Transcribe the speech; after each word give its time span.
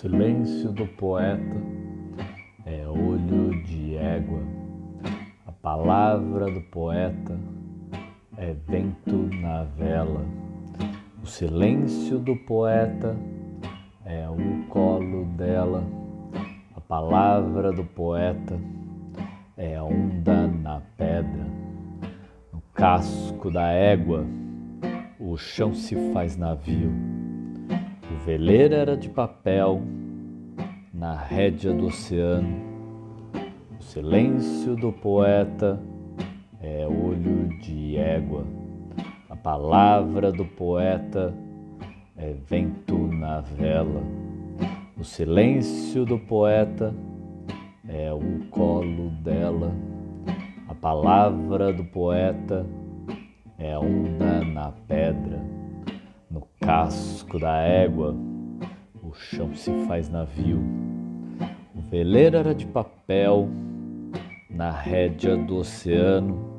silêncio 0.00 0.70
do 0.70 0.86
poeta 0.86 1.56
é 2.64 2.86
olho 2.86 3.60
de 3.64 3.96
égua. 3.96 4.38
A 5.44 5.50
palavra 5.50 6.44
do 6.44 6.60
poeta 6.60 7.36
é 8.36 8.54
vento 8.68 9.28
na 9.40 9.64
vela. 9.64 10.24
O 11.20 11.26
silêncio 11.26 12.20
do 12.20 12.36
poeta 12.36 13.16
é 14.04 14.28
o 14.28 14.68
colo 14.68 15.24
dela. 15.36 15.82
A 16.76 16.80
palavra 16.80 17.72
do 17.72 17.82
poeta 17.82 18.56
é 19.56 19.82
onda 19.82 20.46
na 20.46 20.80
pedra. 20.96 21.44
No 22.52 22.62
casco 22.72 23.50
da 23.50 23.72
égua, 23.72 24.24
o 25.18 25.36
chão 25.36 25.74
se 25.74 25.96
faz 26.12 26.36
navio 26.36 27.17
o 28.28 28.30
veleiro 28.30 28.74
era 28.74 28.94
de 28.94 29.08
papel 29.08 29.80
na 30.92 31.14
rédea 31.14 31.72
do 31.72 31.86
oceano. 31.86 32.60
O 33.80 33.82
silêncio 33.82 34.76
do 34.76 34.92
poeta 34.92 35.80
é 36.60 36.86
olho 36.86 37.48
de 37.58 37.96
égua. 37.96 38.44
A 39.30 39.34
palavra 39.34 40.30
do 40.30 40.44
poeta 40.44 41.32
é 42.18 42.34
vento 42.46 42.98
na 42.98 43.40
vela. 43.40 44.02
O 44.98 45.04
silêncio 45.04 46.04
do 46.04 46.18
poeta 46.18 46.94
é 47.88 48.12
o 48.12 48.44
colo 48.50 49.08
dela. 49.22 49.72
A 50.68 50.74
palavra 50.74 51.72
do 51.72 51.82
poeta 51.82 52.66
é 53.58 53.78
onda 53.78 54.44
na 54.44 54.70
pedra 54.86 55.57
casco 56.68 57.38
da 57.38 57.62
égua, 57.62 58.14
o 59.02 59.14
chão 59.14 59.54
se 59.54 59.72
faz 59.86 60.10
navio. 60.10 60.62
O 61.74 61.80
veleiro 61.80 62.36
era 62.36 62.54
de 62.54 62.66
papel, 62.66 63.48
na 64.50 64.70
rédea 64.70 65.34
do 65.34 65.56
oceano, 65.56 66.57